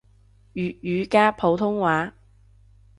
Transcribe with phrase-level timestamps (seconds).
[0.55, 2.13] 粵語加普通話